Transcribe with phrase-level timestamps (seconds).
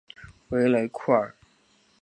[0.49, 1.35] 维雷库尔。